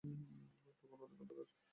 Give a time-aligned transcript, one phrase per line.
[0.83, 1.47] তখন অনেক অন্ধকার।